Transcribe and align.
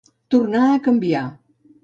Tornar 0.35 0.63
a 0.69 0.79
canviar. 0.89 1.23